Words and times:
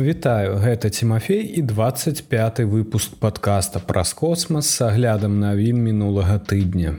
Вітаю, 0.00 0.56
гэта 0.56 0.88
Тимофей 0.88 1.44
і 1.58 1.62
25 1.62 2.60
выпуск 2.64 3.20
подкаста 3.20 3.80
праз 3.80 4.12
космас 4.16 4.64
с 4.64 4.80
аглядам 4.80 5.40
навін 5.40 5.76
мінулага 5.76 6.38
тыдня. 6.40 6.96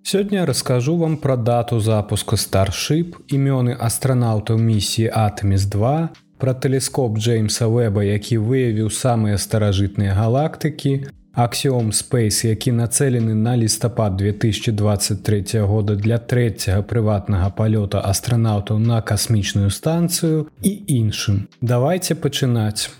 Сёння 0.00 0.46
раскажу 0.46 0.96
вам 0.96 1.16
пра 1.20 1.36
дату 1.36 1.80
запуску 1.80 2.40
старship, 2.40 3.20
імёны 3.28 3.76
астранаўтаў 3.76 4.56
місіі 4.56 5.12
Атоміс 5.12 5.68
2, 5.68 6.08
пра 6.40 6.54
тэлескоп 6.54 7.18
Джеймса 7.18 7.68
Вэба, 7.68 8.00
які 8.08 8.40
выявіў 8.40 8.88
самыя 8.88 9.36
старажытныя 9.36 10.16
галактыкі, 10.16 11.12
Аксіом 11.38 11.90
Space, 11.90 12.46
які 12.46 12.72
нацэлены 12.72 13.34
на 13.34 13.56
лістапад 13.56 14.16
2023 14.16 15.60
года 15.60 15.94
для 15.94 16.18
трэцяга 16.18 16.82
прыватнага 16.82 17.54
палёта 17.54 18.02
астранаўтаў 18.02 18.82
на 18.82 18.98
касмічную 18.98 19.70
станцыю 19.70 20.50
і 20.66 20.72
іншым. 20.88 21.46
Давайте 21.62 22.18
пачынаць. 22.18 22.90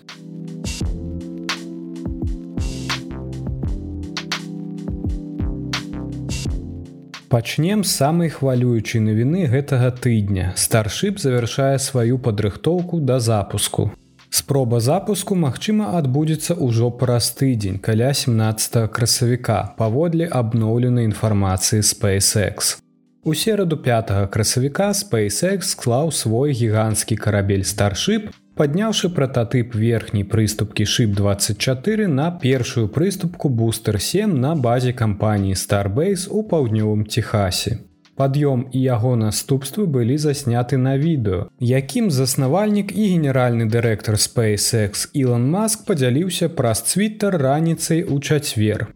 Пачнем 7.28 7.82
з 7.82 7.90
самай 7.90 8.30
хвалюючай 8.30 9.02
навіны 9.02 9.50
гэтага 9.50 9.90
тыдня. 9.90 10.54
Старship 10.54 11.18
завяршае 11.18 11.78
сваю 11.82 12.22
падрыхтоўку 12.22 13.02
да 13.02 13.18
запуску. 13.18 13.90
Спроба 14.30 14.80
запуску, 14.80 15.34
магчыма, 15.34 15.96
адбудзецца 15.96 16.54
ўжо 16.60 16.90
праз 16.90 17.30
тыдзень 17.38 17.78
каля 17.80 18.12
17 18.12 18.84
красавіка 18.92 19.72
паводле 19.78 20.28
абноўленай 20.28 21.08
інфармацыі 21.08 21.80
SpaceX. 21.80 22.76
У 23.24 23.34
сераду 23.34 23.76
5 23.76 24.28
красавіка 24.30 24.90
SpaceX 24.92 25.72
склаў 25.72 26.12
свой 26.12 26.52
гіганцкі 26.52 27.16
карабель 27.16 27.64
старship, 27.64 28.28
падняўшы 28.58 29.08
прататып 29.16 29.74
верхняй 29.74 30.28
прыступкі 30.28 30.84
шып 30.84 31.16
24 31.16 32.06
на 32.06 32.30
першую 32.30 32.88
прыступку 32.88 33.48
бустер 33.48 34.00
7 34.00 34.36
на 34.44 34.54
базе 34.54 34.92
кампаніі 34.92 35.56
Starbase 35.56 36.28
у 36.28 36.42
паўднёвым 36.42 37.04
Техасе. 37.04 37.78
Пад'ём 38.18 38.66
і 38.74 38.80
яго 38.82 39.14
наступствы 39.14 39.86
былі 39.86 40.18
засняты 40.18 40.76
на 40.76 40.98
відэо, 40.98 41.46
якім 41.62 42.10
заснавальнік 42.10 42.90
і 42.90 43.04
генеральны 43.14 43.70
дырэктар 43.70 44.18
SpaceX 44.18 45.06
Илон 45.14 45.46
Маск 45.50 45.86
падзяліўся 45.86 46.48
праз 46.48 46.82
цвітер 46.82 47.38
раніцай 47.38 48.02
у 48.02 48.18
чацвер. 48.18 48.88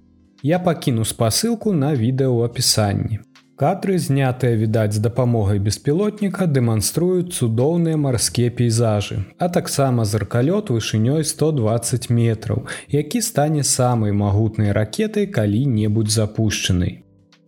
Я 0.42 0.58
пакіну 0.58 1.06
спасылку 1.06 1.70
на 1.70 1.94
відэо 1.94 2.34
ў 2.34 2.50
апісанні. 2.50 3.22
Кадры, 3.62 3.94
знятыя 4.02 4.58
відаць 4.58 4.98
з 4.98 4.98
дапамогай 4.98 5.62
беспілотніка, 5.62 6.50
дэманструюць 6.50 7.30
цудоўныя 7.30 7.94
марскія 7.94 8.50
пейзажы, 8.50 9.22
а 9.38 9.46
таксама 9.48 10.02
зыркалёт 10.02 10.74
вышынёй 10.74 11.22
120 11.22 12.10
метраў, 12.10 12.66
які 12.88 13.22
стане 13.22 13.62
самай 13.62 14.10
магутнай 14.10 14.72
ракетай 14.72 15.30
калі-небудзь 15.30 16.10
запущенай. 16.10 17.01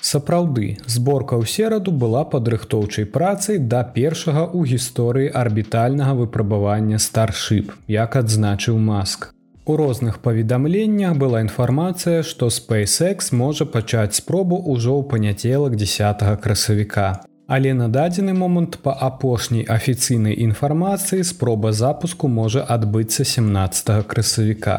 Сапраўды, 0.05 0.77
зборка 0.84 1.41
ў 1.41 1.48
сераду 1.48 1.92
была 2.00 2.28
падрыхтоўчай 2.28 3.06
працай 3.08 3.56
да 3.56 3.80
першага 3.94 4.42
ў 4.52 4.77
гісторыі 4.77 5.30
арбітальнага 5.33 6.12
выпрабавання 6.19 7.00
старship, 7.00 7.72
як 7.88 8.16
адзначыў 8.20 8.77
маск. 8.77 9.30
У 9.64 9.77
розных 9.80 10.19
паведамленнях 10.20 11.16
была 11.16 11.41
інфармацыя, 11.41 12.20
што 12.20 12.52
SpaceX 12.52 13.32
можа 13.32 13.64
пачаць 13.64 14.20
спробу 14.20 14.60
ўжо 14.60 14.92
ў 15.00 15.08
паняцелак 15.08 15.72
10 15.80 16.20
красавіка. 16.44 17.25
Але 17.48 17.72
на 17.72 17.88
дадзены 17.88 18.36
момант 18.36 18.77
па 18.84 18.92
апошняй 19.08 19.64
афіцыйнай 19.64 20.36
інфармацыі 20.36 21.25
спроба 21.25 21.72
запуску 21.72 22.28
можа 22.28 22.60
адбыцца 22.77 23.25
17 23.25 24.05
красавіка. 24.05 24.77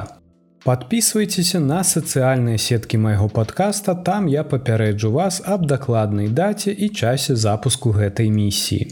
Подписывайтеся 0.66 1.60
на 1.62 1.84
сацыяльныя 1.86 2.58
сеткі 2.58 2.98
майго 2.98 3.28
подкаста, 3.30 3.94
там 3.94 4.26
я 4.26 4.44
папярэджу 4.44 5.12
вас 5.14 5.36
аб 5.46 5.68
дакладнай 5.70 6.28
даце 6.40 6.72
і 6.74 6.90
часе 6.90 7.36
запуску 7.36 7.92
гэтай 7.94 8.32
місіі. 8.34 8.88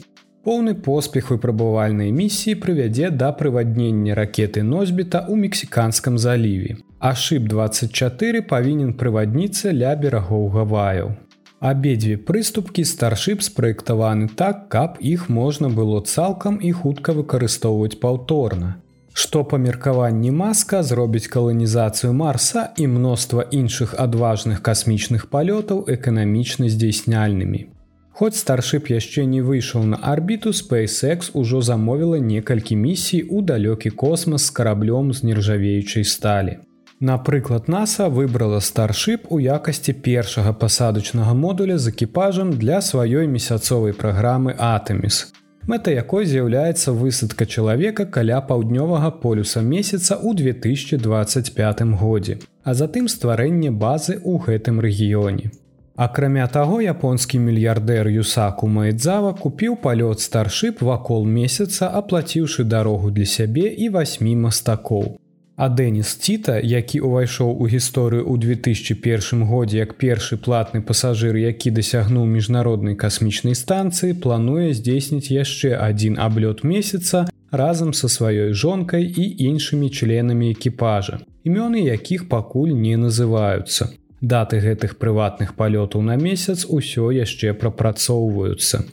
Поўны 0.45 0.75
поспех 0.87 1.31
выпрабавальнай 1.33 2.11
місіі 2.13 2.59
прывядзе 2.61 3.09
да 3.09 3.31
прываднення 3.39 4.13
ракеты 4.13 4.61
носьбіта 4.61 5.23
ў 5.25 5.33
мексіканскім 5.47 6.21
заліве. 6.21 6.77
Шып 7.01 7.49
24 7.49 8.45
павінен 8.53 8.93
прывадніцца 8.93 9.73
ля 9.73 9.95
берагоў 9.97 10.45
гаваяў. 10.53 11.17
Абедзве 11.57 12.21
прыступкі 12.21 12.85
старship 12.85 13.41
спраектаваны 13.41 14.29
так, 14.29 14.69
каб 14.69 15.01
іх 15.01 15.25
можна 15.41 15.73
было 15.73 16.05
цалкам 16.05 16.61
і 16.61 16.71
хутка 16.83 17.17
выкарыстоўваць 17.17 17.97
паўторна 17.97 18.82
што 19.13 19.43
па 19.43 19.57
меркаванні 19.57 20.31
маска 20.31 20.81
зробіць 20.83 21.27
каланізацыю 21.27 22.13
марса 22.13 22.69
і 22.77 22.87
мноства 22.87 23.45
іншых 23.51 23.93
адважных 24.05 24.61
касмічных 24.65 25.29
палётаў 25.29 25.85
эканамічна 25.95 26.69
здзейсняльнымі. 26.69 27.69
Хоць 28.13 28.37
старship 28.37 28.89
яшчэ 28.93 29.25
не 29.25 29.41
выйшаў 29.41 29.85
на 29.93 29.97
арбіту 29.97 30.49
SpaceX 30.49 31.31
ужо 31.33 31.61
замовіла 31.61 32.19
некалькі 32.19 32.75
місій 32.75 33.23
у 33.23 33.41
далёкі 33.41 33.89
космас 33.89 34.45
з 34.45 34.49
караблём 34.49 35.13
з 35.13 35.23
нержавеючай 35.23 36.03
сталі. 36.03 36.57
Напрыклад, 36.99 37.67
NASAа 37.67 38.07
выбрала 38.09 38.59
старship 38.61 39.25
у 39.29 39.39
якасці 39.39 39.93
першага 39.93 40.53
пасадачнага 40.53 41.33
модуля 41.33 41.77
з 41.77 41.91
экіпажам 41.91 42.53
для 42.53 42.79
сваёй 42.81 43.27
месяцовай 43.27 43.91
праграмы 43.91 44.55
Атоміс, 44.57 45.33
мэта 45.67 45.91
якой 45.91 46.25
з'яўляецца 46.25 46.91
высадка 46.91 47.45
чалавека 47.45 48.05
каля 48.05 48.41
паўднёвага 48.41 49.11
полюса 49.23 49.61
месяца 49.61 50.19
ў 50.19 50.35
2025 50.35 51.83
годзе, 51.99 52.39
а 52.63 52.73
затым 52.73 53.07
стварэнне 53.07 53.71
базы 53.71 54.19
ў 54.19 54.39
гэтым 54.47 54.79
рэгіёне. 54.83 55.51
Акрамя 55.95 56.47
таго, 56.47 56.81
японскі 56.81 57.37
мільярдэр 57.39 58.07
Юсаку 58.09 58.67
Майдзава 58.67 59.33
купіў 59.37 59.77
палёт 59.77 60.25
старship 60.25 60.81
вакол 60.81 61.25
месяца, 61.25 61.85
аплаціўшы 61.85 62.63
дарогу 62.63 63.11
для 63.11 63.25
сябе 63.25 63.69
і 63.69 63.89
васьмі 63.89 64.35
мастакоў. 64.35 65.21
А 65.55 65.69
Дэніс 65.69 66.17
Ціта, 66.17 66.57
які 66.57 67.05
ўвайшоў 67.05 67.61
у 67.61 67.69
гісторыю 67.69 68.25
ў 68.25 68.41
2001 68.41 69.45
годзе 69.45 69.85
як 69.85 69.93
першы 70.01 70.37
платны 70.41 70.81
пасажыр, 70.81 71.37
які 71.37 71.69
дасягнуў 71.69 72.25
міжнароднай 72.25 72.97
касмічнай 72.97 73.53
станцыі, 73.53 74.17
плануе 74.17 74.73
здзейсніць 74.73 75.29
яшчэ 75.29 75.77
адзін 75.77 76.17
аблёт 76.17 76.65
месяца 76.65 77.29
разам 77.53 77.93
са 77.93 78.09
сваёй 78.09 78.57
жонкай 78.57 79.05
і 79.05 79.25
іншымі 79.45 79.93
членамі 79.93 80.49
экіпажа. 80.57 81.21
Імёны 81.45 81.85
якіх 81.85 82.25
пакуль 82.33 82.73
не 82.73 82.97
называюцца. 82.97 83.93
Даты 84.25 84.57
гэтых 84.57 84.97
прыватных 84.97 85.53
палётаў 85.53 86.01
на 86.01 86.17
месяц 86.17 86.65
усё 86.65 87.13
яшчэ 87.13 87.53
прапрацоўваюцца. 87.53 88.89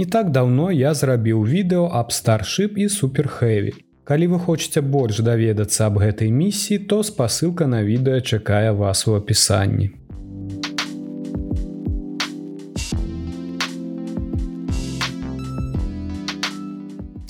Не 0.00 0.06
так 0.06 0.32
даўно 0.32 0.70
я 0.72 0.94
зрабіў 0.94 1.44
відэо 1.44 1.92
аб 1.92 2.08
старship 2.08 2.80
і 2.80 2.88
суперхэві. 2.88 3.76
Калі 4.04 4.26
вы 4.32 4.38
хочаце 4.40 4.80
больш 4.82 5.20
даведацца 5.22 5.86
аб 5.86 6.00
гэтай 6.02 6.30
місіі, 6.34 6.78
то 6.90 7.02
спасылка 7.06 7.66
на 7.70 7.82
відэа 7.86 8.20
чакае 8.20 8.72
вас 8.72 9.06
у 9.06 9.14
апісанні. 9.14 9.90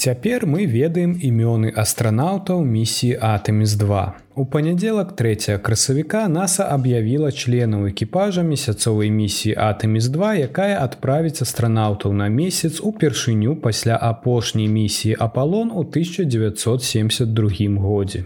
Цяпер 0.00 0.47
мы 0.49 0.65
ведаем 0.65 1.11
імёны 1.28 1.71
астранаўтаў 1.77 2.62
місіі 2.65 3.19
Атоміс 3.21 3.75
2. 3.83 4.05
У 4.34 4.47
панядзелак 4.47 5.12
3 5.19 5.59
красавіка 5.66 6.22
NASAа 6.37 6.72
аб'явіла 6.77 7.28
членаў 7.28 7.84
экіпажа 7.91 8.41
месяцовай 8.41 9.12
місіі 9.12 9.53
Атоміс 9.66 10.09
2, 10.09 10.33
якая 10.49 10.81
адправіць 10.81 11.44
астранаўтаў 11.44 12.16
на 12.16 12.33
месяц 12.33 12.81
упершыню 12.81 13.60
пасля 13.60 14.00
апошняй 14.00 14.72
місіі 14.72 15.21
Апалон 15.21 15.69
у 15.69 15.84
1972 15.84 17.77
годзе. 17.77 18.25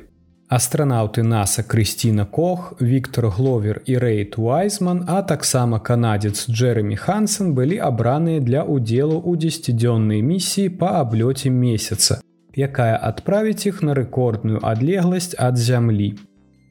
Астранаўты 0.54 1.22
NASAа 1.26 1.64
Крысціна 1.66 2.24
Кох, 2.30 2.74
Віктор 2.80 3.26
Гловер 3.26 3.80
і 3.86 3.96
Рэйт 3.98 4.36
Уайзман, 4.38 5.02
а 5.08 5.22
таксама 5.22 5.80
канадзец 5.80 6.46
Джерремі 6.46 6.94
Хансен 6.94 7.54
былі 7.58 7.80
абраныя 7.82 8.38
для 8.38 8.62
ўдзелу 8.62 9.18
ў 9.18 9.34
дзесяцідзённай 9.34 10.22
місіі 10.22 10.70
па 10.78 10.92
аблёце 11.00 11.50
месяца, 11.50 12.20
якая 12.54 12.94
адправіць 12.94 13.66
іх 13.66 13.82
на 13.82 13.98
рэкордную 13.98 14.62
адлегласць 14.62 15.34
ад 15.34 15.58
зямлі. 15.58 16.14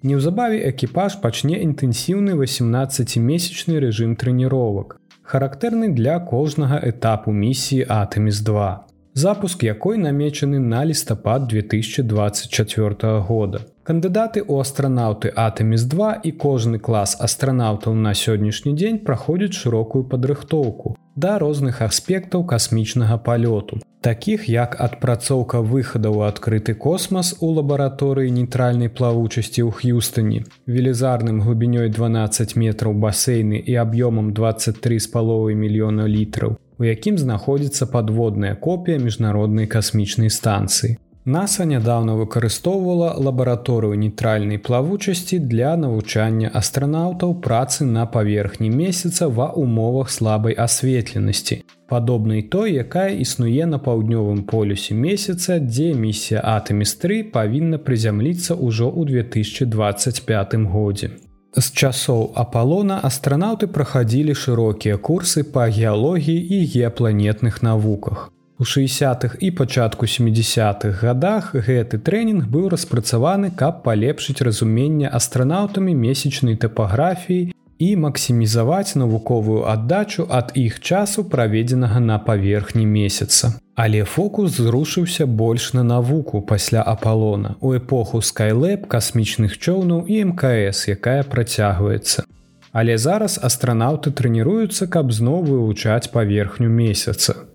Неўзабаве 0.08 0.64
экіпаж 0.72 1.20
пачне 1.20 1.60
інтэнсіўны 1.68 2.40
18месячны 2.40 3.84
рэжым 3.84 4.16
трэніровак, 4.16 4.96
характэрны 5.28 5.92
для 5.92 6.24
кожнага 6.24 6.80
этапу 6.80 7.36
місіі 7.36 7.84
Атоміс 8.00 8.40
2 8.48 8.72
запуск 9.14 9.64
якой 9.64 9.98
намечаны 9.98 10.60
на 10.60 10.86
лістапад 10.86 11.48
2024 11.48 13.20
года. 13.20 13.62
Кандыдаты 13.84 14.40
ў 14.40 14.64
астранаўты 14.64 15.32
Атоміс 15.36 15.84
2 15.92 16.12
і 16.24 16.32
кожны 16.32 16.80
клас 16.80 17.18
астранаўтаў 17.20 17.96
на 17.96 18.14
сённяшні 18.16 18.76
дзень 18.80 19.00
праходзяць 19.08 19.60
шырокую 19.60 20.04
падрыхтоўку. 20.08 20.96
да 21.16 21.38
розных 21.38 21.82
аспектаў 21.82 22.44
касмічнага 22.44 23.18
палёту 23.18 23.80
таких 24.02 24.50
як 24.50 24.76
адпрацоўка 24.86 25.62
выхада 25.62 26.10
ў 26.10 26.32
адкрыты 26.32 26.74
космас 26.74 27.36
у 27.40 27.52
лабараторыі 27.58 28.32
нейтральнай 28.38 28.90
плавучасці 28.90 29.62
ў 29.62 29.72
х'юстоне 29.78 30.44
велізарным 30.66 31.46
глыбінёй 31.46 31.90
12 32.00 32.56
метраў 32.56 32.98
басейны 33.06 33.62
і 33.62 33.78
аб'ёмам 33.86 34.34
23 34.34 35.00
з 35.00 35.08
паловай 35.14 35.56
мільёна 35.56 36.10
літраў 36.10 36.58
у 36.80 36.84
якім 36.84 37.22
знаходзіцца 37.22 37.86
падводная 37.86 38.56
копія 38.56 38.98
міжнароднай 38.98 39.68
касмічнай 39.68 40.34
станцыі 40.34 40.98
NASA 41.26 41.64
нядаўна 41.64 42.18
выкарыстоўвала 42.20 43.14
лабараторыю 43.16 43.96
нейтральнай 43.96 44.58
плавучасці 44.60 45.40
для 45.40 45.78
навучання 45.80 46.52
астранаўтаў 46.54 47.40
працы 47.46 47.88
на 47.88 48.04
паверхні 48.06 48.70
месяца 48.70 49.30
ва 49.30 49.48
умовах 49.56 50.12
слабай 50.12 50.54
асветленасці. 50.66 51.64
Падобнай 51.88 52.42
той, 52.42 52.76
якая 52.76 53.16
існуе 53.16 53.64
на 53.66 53.80
паўднёвым 53.80 54.44
полюсе 54.44 55.00
месяца, 55.00 55.60
дзе 55.64 55.94
місія 55.96 56.44
Атэміс3 56.44 57.32
павінна 57.32 57.80
прызямліцца 57.80 58.60
ўжо 58.60 58.92
ў 58.92 59.24
2025 59.24 60.60
годзе. 60.76 61.16
З 61.56 61.66
часоў 61.72 62.34
Апалона 62.36 63.00
астранаўты 63.00 63.72
прахадзілі 63.72 64.36
шырокія 64.36 65.00
курсы 65.00 65.48
па 65.48 65.72
геалогіі 65.72 66.36
і 66.36 66.66
геапланетных 66.68 67.64
навуках. 67.64 68.34
У 68.60 68.64
60-х 68.64 69.38
і 69.40 69.52
пачатку 69.52 70.06
70-х 70.06 71.02
годах 71.02 71.56
гэты 71.56 71.98
трэнінг 71.98 72.46
быў 72.46 72.70
распрацаваны, 72.70 73.50
каб 73.50 73.82
палепшыць 73.82 74.46
разуменне 74.46 75.10
астранаўтамі 75.10 75.96
месячнай 75.98 76.56
тапаграфіі 76.56 77.50
і 77.80 77.90
максімізаваць 77.98 78.96
навуковую 78.96 79.66
аддачу 79.66 80.28
ад 80.30 80.54
іх 80.56 80.80
часу 80.80 81.26
праведзенага 81.26 82.00
на 82.00 82.20
паверхні 82.20 82.86
месяца. 82.86 83.58
Але 83.76 84.04
фокус 84.04 84.62
зрушыўся 84.62 85.26
больш 85.26 85.74
на 85.74 85.84
навуку 85.84 86.42
пасля 86.42 86.84
апалона 86.86 87.56
у 87.60 87.74
эпоху 87.74 88.22
скайлэп 88.22 88.86
касмічных 88.86 89.58
чоўнаў 89.58 90.06
і 90.06 90.24
мкс, 90.30 90.86
якая 90.94 91.24
працягваецца. 91.24 92.30
Але 92.72 92.98
зараз 92.98 93.40
астранаўты 93.42 94.14
трэніруюцца, 94.14 94.86
каб 94.86 95.12
зноў 95.12 95.42
вывучаць 95.50 96.14
паверхню 96.14 96.70
месяца. 96.70 97.53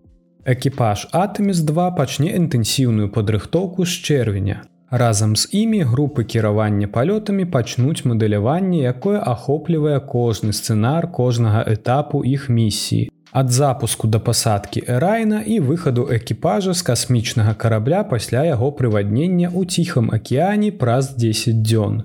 Экіпаж 0.48 1.02
Атэміс-2 1.12 1.94
пачне 1.96 2.30
інтэнсіўную 2.32 3.08
падрыхтоўку 3.12 3.84
з 3.84 4.00
чэрвеня. 4.08 4.62
Разам 4.90 5.36
з 5.36 5.44
імі 5.52 5.82
групы 5.90 6.24
кіравання 6.24 6.88
палётамі 6.88 7.44
пачнуць 7.44 8.08
мадэляванне, 8.08 8.80
якое 8.88 9.20
ахоплівае 9.20 10.00
кожны 10.00 10.56
сцэнар 10.56 11.10
кожнага 11.12 11.60
этапу 11.68 12.24
іх 12.24 12.48
місіі. 12.48 13.10
Ад 13.32 13.52
запуску 13.52 14.08
да 14.08 14.24
пасадкі 14.24 14.88
Эрайна 14.88 15.44
і 15.44 15.60
выхаду 15.60 16.08
экіпажа 16.08 16.72
з 16.72 16.80
касмічнага 16.80 17.52
карабля 17.52 18.00
пасля 18.08 18.48
яго 18.48 18.72
прываднення 18.72 19.52
ў 19.52 19.68
ціхам 19.68 20.08
акіяне 20.08 20.72
праз 20.72 21.12
10 21.12 21.60
дзён. 21.60 22.04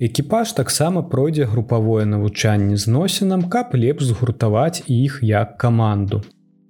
Экіпаж 0.00 0.56
таксама 0.56 1.02
пройдзе 1.02 1.44
групавое 1.44 2.08
навучанне 2.08 2.76
зносінам, 2.76 3.50
каб 3.52 3.76
лепш 3.76 4.08
згуртаваць 4.08 4.80
іх 4.88 5.20
як 5.20 5.58
каманду. 5.58 6.24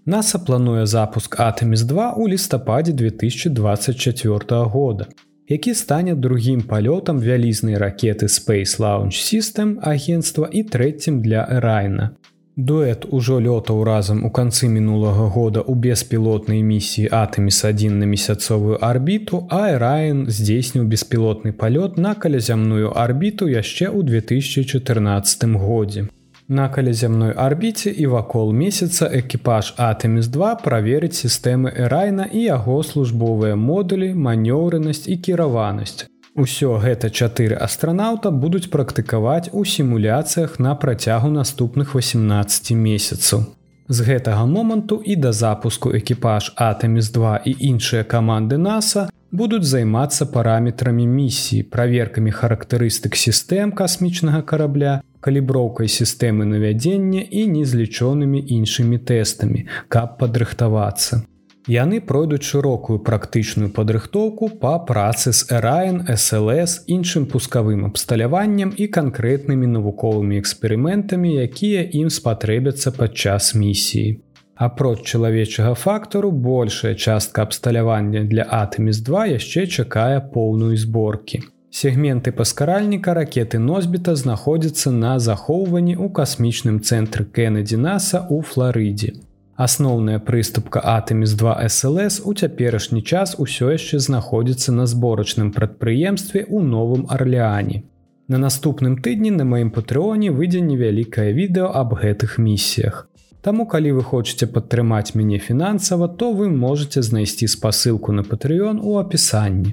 NASA 0.06 0.38
плануе 0.46 0.86
запуск 0.86 1.40
Атэміс-2 1.40 2.14
у 2.16 2.28
лістападзе 2.28 2.92
2024 2.92 4.64
года, 4.64 5.06
які 5.48 5.74
стане 5.74 6.14
другім 6.14 6.62
палётам 6.62 7.20
вялізнай 7.20 7.78
ракеты 7.78 8.26
Space 8.26 8.80
Launch 8.80 9.14
System 9.22 9.78
агенства 9.82 10.48
і 10.52 10.62
трэцім 10.62 11.22
для 11.22 11.46
Эрайна. 11.50 12.10
Дуэт 12.56 13.06
ужо 13.10 13.38
лётаў 13.38 13.84
разам 13.84 14.24
у 14.24 14.30
канцы 14.30 14.66
мінулага 14.66 15.28
года 15.30 15.62
ў 15.62 15.74
беспілотнай 15.78 16.62
місіі 16.62 17.06
Атэміс-1 17.06 17.90
на 18.02 18.06
месяцовую 18.06 18.82
арбіту, 18.82 19.46
а 19.50 19.70
Эрайн 19.70 20.26
здзейсніў 20.26 20.84
беспілотны 20.84 21.54
палёт 21.54 21.94
на 21.96 22.14
калязямную 22.14 22.90
арбіту 22.90 23.46
яшчэ 23.46 23.86
ў 23.86 24.02
2014 24.02 25.46
годзе. 25.62 26.10
На 26.52 26.68
каляземной 26.68 27.32
арбіце 27.32 27.90
і 27.90 28.06
вакол 28.12 28.50
месяца 28.52 29.06
экіпаж 29.08 29.72
Атэміс-2 29.80 30.48
праверыць 30.60 31.16
сістэмы 31.16 31.70
Эрайна 31.84 32.26
і 32.28 32.42
яго 32.44 32.74
службовыя 32.84 33.56
модулі, 33.56 34.12
манёўрынасць 34.12 35.08
і 35.08 35.16
кіраванасць. 35.16 36.04
Усё 36.36 36.76
гэта 36.82 37.08
чатыры 37.08 37.56
астранаўта 37.56 38.30
будуць 38.42 38.68
практыкаваць 38.68 39.48
у 39.52 39.64
сімуляцыях 39.64 40.58
на 40.60 40.74
працягу 40.74 41.30
наступных 41.32 41.94
18 41.96 42.76
месяцаў. 42.76 43.46
З 43.88 43.98
гэтага 44.08 44.44
моманту 44.44 45.00
і 45.00 45.16
да 45.16 45.32
запуску 45.32 45.96
экіпаж 45.96 46.52
Атэміс-2 46.60 47.48
і 47.48 47.52
іншыя 47.70 48.04
каманды 48.04 48.60
NASAа 48.60 49.08
будуць 49.32 49.64
займацца 49.64 50.28
параметрамі 50.28 51.08
місіі, 51.08 51.62
праверкамі 51.72 52.30
характарыстык 52.30 53.16
сістэм 53.16 53.72
касмічнага 53.72 54.42
карабля, 54.42 55.00
каліброўкай 55.24 55.88
сістэмы 55.88 56.46
навядзення 56.52 57.22
і 57.30 57.44
незлічонымі 57.56 58.42
іншымі 58.58 58.98
тэстамі, 59.10 59.66
каб 59.88 60.18
падрыхтавацца. 60.22 61.22
Яны 61.70 62.00
пройдуць 62.02 62.42
шырокую 62.42 62.98
практычную 63.06 63.70
падрыхтоўку 63.70 64.48
па 64.62 64.72
працы 64.82 65.30
з 65.30 65.46
Эрайн, 65.58 66.02
SLС, 66.10 66.82
іншым 66.90 67.28
пускавым 67.30 67.84
абсталяваннем 67.86 68.74
і 68.74 68.88
канкрэтнымі 68.96 69.70
навуковымі 69.76 70.42
эксперыментамі, 70.42 71.38
якія 71.46 71.86
ім 72.02 72.10
спатрэбяцца 72.10 72.90
падчас 72.98 73.54
місіі. 73.54 74.18
Апроч 74.56 75.06
чалавечага 75.06 75.74
фактару 75.74 76.30
большая 76.30 76.94
частка 76.94 77.42
абсталявання 77.42 78.26
для 78.26 78.42
Атэміс-2 78.42 79.38
яшчэ 79.38 79.66
чакае 79.66 80.18
поўную 80.34 80.76
зборкі. 80.76 81.42
Сегменты 81.74 82.32
паскаральніка 82.32 83.14
ракеты 83.16 83.58
носьбіта 83.58 84.12
знаходзяцца 84.14 84.90
на 84.92 85.12
захоўванні 85.18 85.94
ў 85.96 86.12
касмічным 86.12 86.80
цэнтры 86.84 87.24
Кеннеді 87.24 87.78
Наса 87.80 88.20
ў 88.28 88.44
Флорыдзе. 88.44 89.14
Асноўная 89.56 90.18
прыступка 90.20 90.82
Атэміс-2 90.84 91.54
SLС 91.72 92.20
у 92.28 92.34
цяперашні 92.34 93.00
час 93.00 93.32
усё 93.44 93.72
яшчэ 93.72 94.04
знаходзіцца 94.04 94.76
на 94.76 94.84
зборачным 94.84 95.48
прадпрыемстве 95.56 96.44
ў 96.44 96.60
новым 96.60 97.06
Арлеане. 97.08 97.88
На 98.28 98.36
наступным 98.36 99.00
тыдні 99.00 99.32
на 99.32 99.48
маім 99.48 99.72
патрыоне 99.72 100.28
выйдзе 100.28 100.60
невялікае 100.60 101.32
відэо 101.32 101.72
аб 101.72 101.96
гэтых 102.04 102.36
місіях. 102.36 103.08
Таму 103.40 103.64
калі 103.64 103.96
вы 103.96 104.04
хочаце 104.04 104.44
падтрымаць 104.46 105.16
мяне 105.16 105.40
фінансава, 105.40 106.08
то 106.08 106.32
вы 106.36 106.52
можете 106.52 107.00
знайсці 107.00 107.48
спасылку 107.48 108.12
на 108.12 108.28
патрыён 108.28 108.76
у 108.84 109.00
апісанні. 109.00 109.72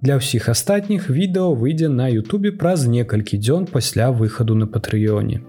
Для 0.00 0.16
ўсіх 0.16 0.48
астатніх 0.48 1.10
відэо 1.12 1.52
выйдзе 1.52 1.88
на 1.92 2.08
Ютубе 2.08 2.56
праз 2.56 2.88
некалькі 2.88 3.36
дзён 3.36 3.68
пасля 3.68 4.08
выхаду 4.08 4.56
на 4.56 4.64
патрыёне. 4.64 5.44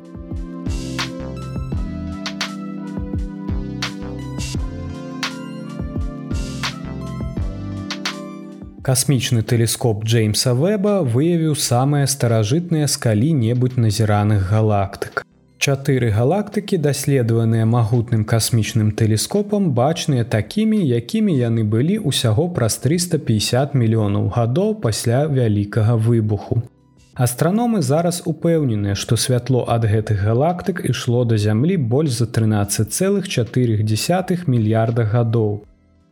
Касмічны 8.83 9.47
тэлескоп 9.47 10.03
Джеймса 10.03 10.51
Вэба 10.51 10.99
выявіў 11.07 11.55
самыя 11.55 12.03
старажытныя 12.03 12.91
з 12.91 12.97
калі-небудзь 12.99 13.79
назіраных 13.79 14.51
галактык. 14.51 15.23
Чатыры 15.61 16.09
галактыкі, 16.09 16.81
даследаваныя 16.81 17.69
магутным 17.69 18.25
касмічным 18.25 18.97
тэлескопам, 18.97 19.77
бачныя 19.77 20.25
такімі, 20.25 20.81
якімі 20.81 21.37
яны 21.37 21.61
былі 21.61 22.01
ўсяго 22.01 22.49
праз 22.55 22.81
350 22.81 23.77
мільёнаў 23.77 24.33
гадоў 24.33 24.81
пасля 24.81 25.29
вялікага 25.29 26.01
выбуху. 26.07 26.65
Астраномы 27.13 27.85
зараз 27.85 28.25
упэўненыя, 28.25 28.97
што 28.97 29.13
святло 29.21 29.61
ад 29.69 29.85
гэтых 29.85 30.25
галактык 30.25 30.81
ішло 30.89 31.29
да 31.29 31.37
зямлі 31.37 31.77
больш 31.77 32.17
за 32.17 32.25
13,4 32.25 34.49
мільярда 34.49 35.05
гадоў. 35.13 35.61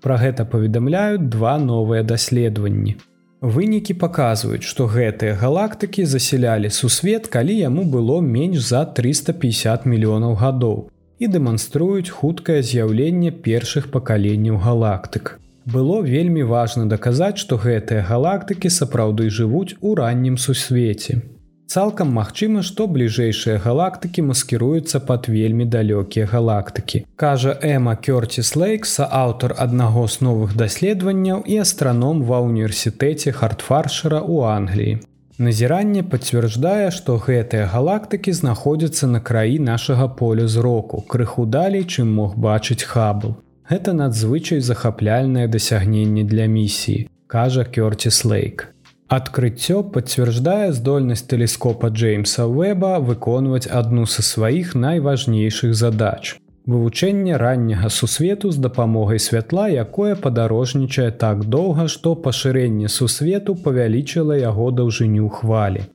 Пра 0.05 0.21
гэта 0.21 0.45
паведамляюць 0.45 1.25
два 1.25 1.57
новыя 1.57 2.05
даследаванні. 2.05 3.01
Вынікі 3.41 3.93
паказваюць, 3.95 4.67
што 4.67 4.85
гэтыя 4.91 5.35
галактыкі 5.39 6.03
засялялі 6.03 6.69
сусвет, 6.69 7.27
калі 7.31 7.55
яму 7.55 7.85
было 7.87 8.19
менш 8.19 8.59
за 8.69 8.83
350 8.83 9.87
мільёнаў 9.87 10.35
гадоў 10.41 10.89
і 11.23 11.27
дэманструюць 11.27 12.11
хуткае 12.11 12.59
з'яўленне 12.63 13.31
першых 13.31 13.91
пакаленняў 13.95 14.59
галактык. 14.59 15.39
Было 15.63 16.01
вельмі 16.03 16.43
важна 16.43 16.85
даказаць, 16.91 17.39
што 17.39 17.55
гэтыя 17.55 18.03
галактыкі 18.03 18.67
сапраўды 18.67 19.29
жывуць 19.29 19.75
у 19.79 19.95
раннім 19.95 20.35
сусвеце. 20.37 21.21
Цалкам 21.69 22.13
магчыма, 22.17 22.61
што 22.65 22.87
бліжэйшыя 22.89 23.59
галактыкі 23.61 24.23
маскіруюцца 24.25 24.99
пад 25.09 25.27
вельмі 25.29 25.65
далёкія 25.69 26.25
галактыкі. 26.31 27.01
Кажа 27.15 27.51
Эма 27.61 27.93
Кёрціс 27.93 28.55
Лейкса, 28.57 29.05
аўтар 29.05 29.53
аднаго 29.65 30.07
з 30.07 30.25
новых 30.25 30.55
даследаванняў 30.57 31.43
і 31.45 31.59
астраном 31.63 32.23
ва 32.29 32.39
ўніверсітэце 32.45 33.33
Хартфаршера 33.41 34.17
ў 34.17 34.49
Англіі. 34.53 34.95
Назіранне 35.37 36.01
пацвярджае, 36.01 36.89
што 36.89 37.19
гэтыя 37.21 37.69
галактыкі 37.69 38.33
знаходзяцца 38.33 39.11
на 39.13 39.21
краі 39.21 39.61
нашага 39.61 40.09
поля 40.09 40.49
зроку, 40.49 41.05
крыху 41.05 41.45
далей, 41.45 41.85
чым 41.85 42.09
мог 42.17 42.33
бачыць 42.33 42.81
хабл. 42.81 43.37
Гэта 43.69 43.93
надзвычай 43.93 44.65
захапляльнае 44.65 45.45
дасягненне 45.45 46.25
для 46.25 46.49
місіі, 46.49 47.05
кажа 47.27 47.61
Кёрціс 47.61 48.25
Лейк. 48.25 48.73
Адкрыццё 49.09 49.81
пацвярджае 49.93 50.71
здольнасць 50.73 51.25
тэлескопа 51.31 51.89
Джеймса 51.89 52.45
Уэба 52.45 52.99
выконваць 52.99 53.65
адну 53.81 54.05
са 54.05 54.21
сваіх 54.21 54.75
найважнейшых 54.75 55.73
задач 55.73 56.37
вывучэнне 56.69 57.37
ранняга 57.37 57.89
сусвету 57.89 58.51
з 58.51 58.57
дапамогай 58.57 59.19
святла, 59.19 59.67
якое 59.69 60.15
падарожнічае 60.15 61.11
так 61.23 61.45
доўга, 61.55 61.87
што 61.87 62.15
пашырэнне 62.15 62.89
сусвету 62.95 63.55
павялічыла 63.55 64.37
яго 64.37 64.69
даўжыню 64.81 65.29
хвалі. 65.39 65.87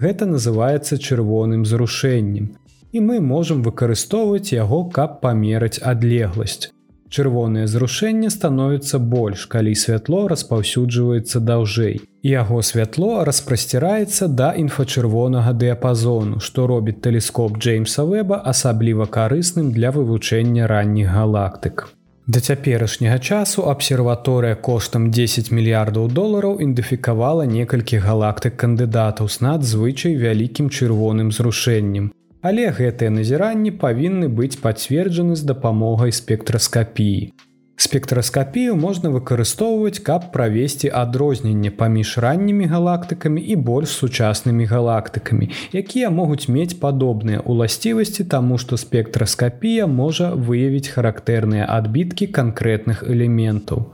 Гэта 0.00 0.28
называецца 0.30 0.98
чырвоным 0.98 1.64
зрушэннем. 1.64 2.56
І 2.92 3.00
мы 3.00 3.20
можам 3.20 3.62
выкарыстоўваць 3.66 4.52
яго, 4.56 4.84
каб 4.96 5.20
памераць 5.20 5.80
адлегласць. 5.92 6.72
Чырвонае 7.10 7.66
зрушэнне 7.70 8.30
становіцца 8.30 8.98
больш, 8.98 9.46
калі 9.46 9.74
святло 9.78 10.26
распаўсюджваецца 10.32 11.40
даўжэй. 11.40 12.00
Яго 12.26 12.62
святло 12.66 13.24
распрасціраецца 13.28 14.26
да 14.28 14.52
інфачырвонага 14.62 15.52
дыяпазону, 15.54 16.40
што 16.40 16.66
робіць 16.66 16.98
тэлескоп 17.06 17.58
Джеймса 17.58 18.02
Вэба 18.04 18.40
асабліва 18.54 19.06
карысным 19.06 19.70
для 19.70 19.94
вывучэння 19.94 20.66
ранніх 20.66 21.14
галактык. 21.14 21.86
Да 22.26 22.40
цяперашняга 22.40 23.18
часу 23.22 23.68
абсерваторыя 23.70 24.56
коштам 24.58 25.10
10 25.14 25.52
мільярдаў 25.54 26.08
долараў 26.10 26.56
ідэнтыфікавала 26.58 27.46
некалькі 27.46 28.02
галактык 28.02 28.56
кандыдатаў 28.62 29.30
з 29.30 29.46
надзвычай 29.46 30.18
вялікім 30.18 30.66
чырвоным 30.66 31.30
зрушэннем, 31.30 32.10
Але 32.42 32.70
гэтыя 32.70 33.10
назіранні 33.10 33.72
павінны 33.80 34.28
быць 34.28 34.60
пацверджаны 34.60 35.36
з 35.36 35.42
дапамогай 35.42 36.12
спектраскапіі. 36.12 37.32
Спектраскапію 37.76 38.74
можна 38.76 39.10
выкарыстоўваць, 39.12 40.00
каб 40.00 40.30
правесці 40.32 40.88
адрозненне 40.88 41.70
паміж 41.70 42.16
раннімі 42.24 42.68
галактыкамі 42.72 43.42
і 43.52 43.56
больш 43.56 43.92
сучаснымі 44.00 44.64
галактыкамі, 44.64 45.50
якія 45.76 46.08
могуць 46.10 46.48
мець 46.48 46.80
падобныя 46.80 47.44
ўласцівасці 47.44 48.24
таму, 48.32 48.56
што 48.56 48.80
спектраскапія 48.80 49.86
можа 49.86 50.32
выявіць 50.32 50.88
характэрныя 50.88 51.68
адбіткі 51.68 52.32
канкрэтных 52.32 53.04
элементаў. 53.04 53.92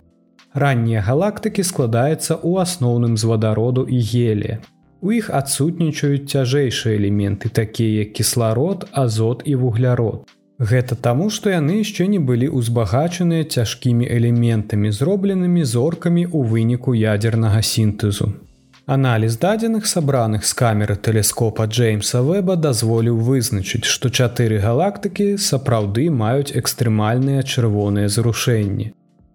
Раннія 0.54 1.02
галактыкі 1.02 1.66
складаюцца 1.66 2.38
ў 2.38 2.62
асноўным 2.62 3.18
з 3.18 3.24
вадароду 3.26 3.82
і 3.82 3.98
гелія. 3.98 4.62
У 5.02 5.10
іх 5.10 5.30
адсутнічаюць 5.34 6.30
цяжэйшыя 6.30 6.94
элементы, 6.94 7.48
такія 7.50 8.04
як 8.04 8.12
кісларод, 8.14 8.86
азот 8.92 9.42
і 9.44 9.56
вуглярод. 9.58 10.30
Гэта 10.62 10.94
таму, 10.94 11.26
што 11.34 11.50
яны 11.50 11.80
яшчэ 11.82 12.06
не 12.06 12.20
былі 12.22 12.46
ўзбагачаныя 12.54 13.42
цяжкімі 13.42 14.06
элементамі, 14.06 14.94
зробленымі 14.94 15.66
зоркамі 15.66 16.22
ў 16.30 16.38
выніку 16.54 16.94
ядзернага 16.94 17.64
сінтэзу. 17.66 18.30
Аналіз 18.86 19.42
дадзеных 19.42 19.90
сабраных 19.90 20.46
з 20.46 20.54
камеры 20.62 20.94
тэлескопа 20.94 21.66
Джеймса 21.66 22.22
Вэба 22.22 22.54
дазволіў 22.54 23.18
вызначыць, 23.26 23.86
што 23.90 24.06
чатыры 24.06 24.62
галактыкі 24.62 25.34
сапраўды 25.50 26.10
маюць 26.14 26.54
экстрэмальныя 26.54 27.42
чырвоныя 27.42 28.06
зрушэнні. 28.06 28.92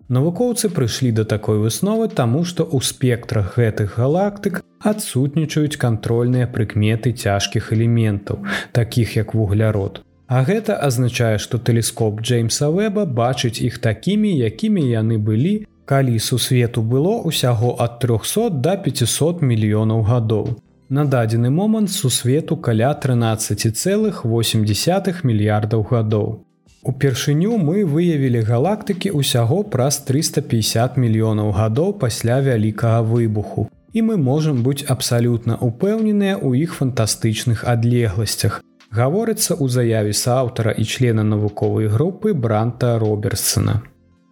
Навукоўцы 0.08 0.70
прыйшлі 0.72 1.12
да 1.12 1.28
такой 1.28 1.60
высновы 1.60 2.08
таму, 2.08 2.48
што 2.48 2.64
ў 2.64 2.80
спектрах 2.80 3.60
гэтых 3.60 4.00
галактык 4.00 4.64
адсутнічаюць 4.80 5.76
кантрольныя 5.82 6.48
прыкметы 6.48 7.12
цяжкіх 7.12 7.74
элементаў, 7.76 8.40
такіх 8.72 9.20
як 9.20 9.36
вуглярод. 9.36 10.00
А 10.28 10.44
гэта 10.48 10.80
азначае, 10.80 11.40
што 11.44 11.60
тэлескоп 11.60 12.22
Джеймса 12.22 12.70
Вэба 12.72 13.04
бачыць 13.04 13.60
іх 13.60 13.84
такімі, 13.84 14.32
якімі 14.32 14.88
яны 14.88 15.20
былі, 15.20 15.68
калі 15.84 16.20
сусвету 16.20 16.84
было 16.84 17.20
ўсяго 17.28 17.76
ад 17.76 18.00
300 18.00 18.50
до 18.64 18.80
500 18.88 19.44
мільёнаў 19.44 20.08
гадоў. 20.08 20.56
На 20.90 21.04
дадзены 21.04 21.52
момант 21.52 21.92
сусвету 21.92 22.56
каля 22.56 22.96
13,8 22.96 25.24
мільярдаў 25.24 25.84
гадоў. 25.92 26.47
Упершыню 26.88 27.58
мы 27.60 27.84
выявілі 27.84 28.42
галактыкі 28.48 29.10
ўсяго 29.20 29.64
праз 29.72 29.98
350 30.08 30.96
мільёнаў 30.96 31.50
гадоў 31.58 31.90
пасля 32.04 32.40
вялікага 32.40 33.02
выбуху. 33.04 33.68
І 33.92 34.04
мы 34.08 34.16
можам 34.16 34.62
быць 34.64 34.88
абсалютна 34.88 35.58
упэўненыя 35.68 36.40
ў 36.40 36.64
іх 36.64 36.78
фантастычных 36.80 37.68
адлегласцях. 37.68 38.62
Гаворыцца 38.96 39.60
ў 39.60 39.68
заяве 39.68 40.14
сааўтара 40.16 40.72
і 40.72 40.88
члена 40.88 41.26
навуковай 41.28 41.92
групы 41.92 42.32
бранта 42.34 42.96
Роберсона. 43.04 43.82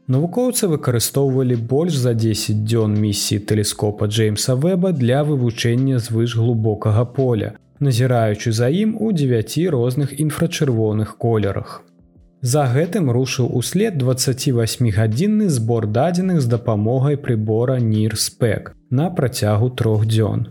Навукоўцы 0.07 0.69
выкарыстоўвалі 0.71 1.57
больш 1.59 1.97
за 1.99 2.13
10 2.13 2.63
дзён 2.63 2.95
місіі 2.95 3.39
тэлескопа 3.51 4.07
Джеймса 4.07 4.55
Вэба 4.55 4.93
для 4.93 5.25
вывучэння 5.27 5.99
звыш 5.99 6.37
глубокага 6.39 7.03
поля, 7.03 7.51
назіраючы 7.83 8.55
за 8.55 8.71
ім 8.71 8.95
у 8.95 9.11
9 9.11 9.57
розных 9.75 10.15
інфрачырвоных 10.21 11.17
колерах. 11.17 11.83
За 12.45 12.63
гэтым 12.69 13.07
рушыў 13.15 13.45
услед 13.57 13.95
28гадзінны 14.01 15.45
збор 15.53 15.85
дадзеных 15.93 16.41
з 16.43 16.49
дапамогай 16.49 17.15
прыбора 17.27 17.77
нірспек 17.85 18.67
на 18.99 19.07
працягу 19.19 19.69
трох 19.81 20.03
дзён. 20.11 20.43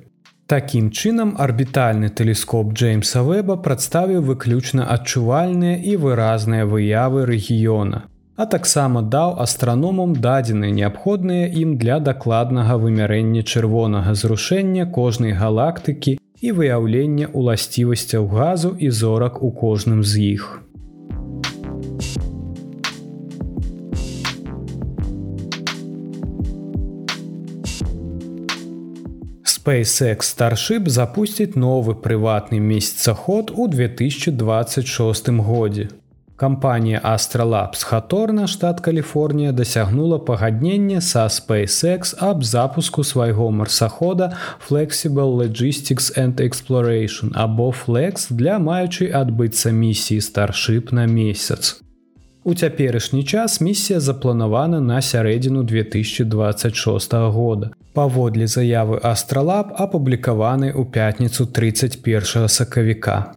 Такім 0.50 0.88
чынам 0.90 1.30
арбітальны 1.44 2.10
тэлескоп 2.20 2.72
Джеймса 2.74 3.22
Вэба 3.28 3.56
прадставіў 3.68 4.26
выключна 4.30 4.88
адчувальныя 4.96 5.76
і 5.92 5.94
выразныя 6.06 6.66
выявы 6.72 7.22
рэгіёна, 7.30 8.02
а 8.34 8.48
таксама 8.56 9.04
даў 9.14 9.38
астраномам 9.46 10.18
дадзены 10.26 10.74
неабходныя 10.80 11.46
ім 11.62 11.78
для 11.78 12.00
дакладнага 12.10 12.74
вымярэння 12.88 13.46
чырвонага 13.46 14.18
зрушэння 14.24 14.90
кожнай 14.98 15.38
галактыкі 15.44 16.18
і 16.18 16.58
выяўлення 16.58 17.30
ўласцівасцяў 17.30 18.30
газу 18.36 18.74
і 18.74 18.90
зорак 18.90 19.42
у 19.46 19.54
кожным 19.64 20.02
з 20.02 20.30
іх. 20.34 20.46
SpaceX 29.64 30.28
Starship 30.28 30.88
запусціць 30.92 31.56
новы 31.56 31.94
прыватны 31.94 32.61
месяцаход 32.61 33.50
у 33.54 33.66
2026 33.66 35.28
годзе. 35.40 35.88
Кампанія 36.37 37.00
Астралапс 37.02 37.83
Хаторна, 37.83 38.47
штат 38.47 38.80
Каліфорнія 38.80 39.52
дасягнула 39.52 40.18
пагаднення 40.18 41.00
са 41.00 41.25
SpaceX 41.25 42.14
аб 42.18 42.44
запуску 42.44 43.04
свайго 43.04 43.50
марсахода 43.50 44.37
Flexible 44.71 45.37
Logistics 45.37 46.18
and 46.18 46.35
Exploration 46.35 47.30
або 47.35 47.75
Flex 47.87 48.33
для 48.33 48.59
маючай 48.59 49.12
адбыцца 49.12 49.71
місіі 49.71 50.21
Starship 50.21 50.92
на 50.92 51.06
месяц. 51.06 51.80
У 52.46 52.54
цяперашні 52.54 53.24
час 53.24 53.60
місія 53.60 54.00
запланавана 54.00 54.80
на 54.80 55.00
сярэдзіну 55.00 55.62
2026 55.62 57.12
года. 57.12 57.70
Паводле 57.94 58.46
заявы 58.46 58.98
Астралаб 59.02 59.72
апублікаваны 59.80 60.68
ў 60.68 60.84
пятніцу 60.84 61.46
31 61.46 62.48
сакавіка. 62.48 63.32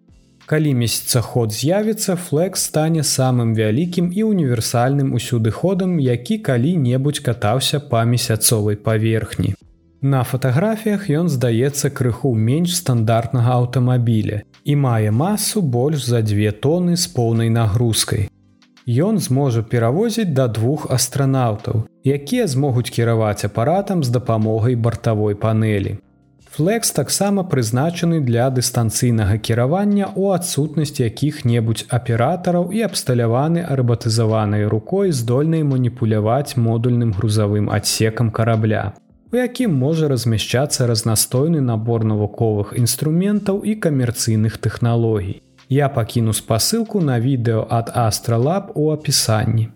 Калі 0.46 0.74
месяцаход 0.74 1.56
з'явіцца, 1.56 2.16
флекс 2.16 2.68
стане 2.68 3.04
самым 3.04 3.56
вялікім 3.56 4.12
і 4.12 4.24
універсальным 4.24 5.16
усюдыходам, 5.16 6.00
які 6.04 6.38
калі-небудзь 6.44 7.24
катаўся 7.24 7.80
па 7.80 8.04
месяцовай 8.04 8.76
паверхні. 8.76 9.56
На 10.02 10.24
фатаграфіях 10.24 11.08
ён 11.10 11.32
здаецца 11.32 11.90
крыху 11.90 12.36
менш 12.36 12.76
стандартнага 12.76 13.56
аўтамабіля 13.56 14.44
і 14.64 14.76
мае 14.76 15.12
масу 15.12 15.62
больш 15.62 16.04
за 16.04 16.22
две 16.22 16.52
тоны 16.52 17.00
з 17.00 17.08
поўнай 17.08 17.50
нагрузкай. 17.50 18.28
Ён 18.88 19.20
зможа 19.20 19.62
перавозіць 19.68 20.32
да 20.32 20.48
двух 20.48 20.88
астранаўтаў, 20.96 21.84
якія 22.08 22.48
змогуць 22.48 22.88
кіраваць 22.88 23.44
апаратам 23.44 24.04
з 24.04 24.10
дапамогай 24.16 24.76
бартавой 24.76 25.36
панелі. 25.36 25.98
Флекс 26.58 26.92
таксама 26.96 27.44
прызначаны 27.44 28.22
для 28.24 28.48
дыстанцыйнага 28.50 29.36
кіравання 29.38 30.08
ў 30.16 30.40
адсутнасць 30.40 31.04
якіх-небудзь 31.04 31.84
аператараў 31.98 32.72
і 32.72 32.86
абсталяваны 32.88 33.66
арбатызаванай 33.76 34.64
рукой 34.72 35.12
здольнай 35.12 35.68
маніпуляваць 35.68 36.56
модульным 36.56 37.12
грузавым 37.12 37.68
адсекам 37.70 38.32
карабля, 38.32 38.94
у 39.34 39.36
якім 39.36 39.76
можа 39.76 40.08
размяшчацца 40.08 40.88
разнастойны 40.88 41.60
набор 41.60 42.08
навуковых 42.08 42.72
інструментаў 42.80 43.62
і 43.68 43.76
камерцыйных 43.76 44.58
тэхналогій. 44.64 45.44
Я 45.70 45.90
пакіну 45.90 46.32
спасылку 46.32 47.02
на 47.04 47.20
відэо 47.20 47.68
ад 47.70 47.92
Астралаб 47.94 48.72
у 48.76 48.92
апісанні. 48.92 49.68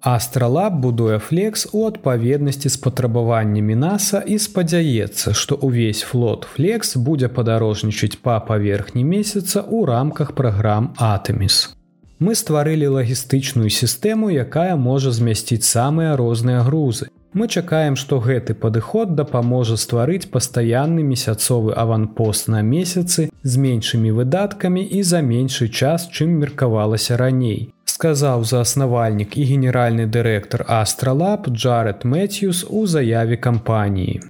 Астралаб 0.00 0.80
будуе 0.80 1.18
флекс 1.18 1.66
у 1.72 1.84
адпаведнасці 1.86 2.68
з 2.68 2.76
патрабаваннямі 2.76 3.74
NASAа 3.76 4.22
і 4.24 4.38
спадзяецца, 4.38 5.34
што 5.34 5.58
ўвесь 5.60 6.00
флот 6.06 6.46
флекс 6.48 6.96
будзе 6.96 7.28
падарожнічаць 7.28 8.16
па 8.22 8.38
паверхні 8.40 9.04
месяца 9.04 9.60
ў 9.60 9.84
рамках 9.90 10.32
праграм 10.38 10.94
Атэміс. 10.96 11.76
Мы 12.20 12.32
стварылі 12.36 12.96
лагістычную 12.96 13.68
сістэму, 13.68 14.30
якая 14.30 14.76
можа 14.76 15.10
змясціць 15.10 15.68
самыя 15.68 16.16
розныя 16.16 16.64
грузы. 16.64 17.12
Мы 17.32 17.48
чакаем, 17.48 17.96
што 17.96 18.20
гэты 18.20 18.54
падыход 18.54 19.14
дапаможа 19.14 19.76
стварыць 19.76 20.30
пастаянны 20.30 21.02
месяцовы 21.02 21.74
аванпост 21.74 22.48
на 22.48 22.62
месяцы 22.62 23.30
з 23.42 23.52
меншымі 23.66 24.10
выдаткамі 24.10 24.82
і 24.82 25.02
за 25.02 25.20
меншы 25.22 25.68
час, 25.68 26.08
чым 26.10 26.40
меркавалася 26.42 27.16
раней 27.16 27.70
сказаў 28.00 28.44
зааснавальнік 28.48 29.36
і 29.36 29.42
генеральны 29.44 30.06
дырэктар 30.16 30.64
Астралаб 30.80 31.48
Джаред 31.52 32.06
Мэтьюс 32.12 32.64
у 32.64 32.86
заяве 32.86 33.36
кампаніі. 33.36 34.22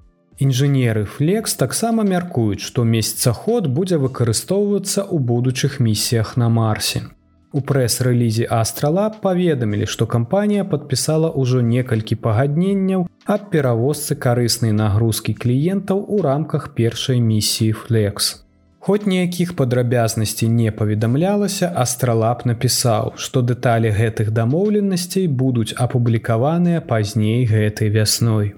Інжынеры 0.43 1.05
Флекс 1.05 1.55
таксама 1.55 2.03
мяркуюць, 2.03 2.65
што 2.67 2.83
месяцаход 2.83 3.69
будзе 3.79 4.01
выкарыстоўвацца 4.03 5.07
ў 5.07 5.23
будучых 5.31 5.79
місіях 5.79 6.35
на 6.43 6.49
Марсе. 6.49 7.05
У 7.53 7.61
прэс-рэлізе 7.67 8.45
Астралаб 8.47 9.17
паведамілі, 9.23 9.87
што 9.91 10.07
кампанія 10.07 10.63
падпісала 10.73 11.31
ўжо 11.35 11.63
некалькі 11.67 12.15
пагадненняў 12.27 13.09
аб 13.27 13.49
перавозцы 13.55 14.15
карыснай 14.15 14.71
нагрузкі 14.71 15.35
кліентаў 15.35 16.05
у 16.07 16.21
рамках 16.23 16.69
першай 16.79 17.19
місіі 17.19 17.73
Флекс. 17.81 18.31
Хоць 18.79 19.03
ніякіх 19.13 19.57
падрабязнасцей 19.59 20.49
не 20.49 20.71
паведамлялася, 20.71 21.73
астралап 21.75 22.47
напісаў, 22.47 23.19
што 23.19 23.43
дэталі 23.43 23.91
гэтых 23.99 24.31
дамоўленасцей 24.31 25.27
будуць 25.27 25.75
апублікаваныя 25.75 26.81
пазней 26.81 27.45
гэтай 27.51 27.91
вясной. 27.91 28.55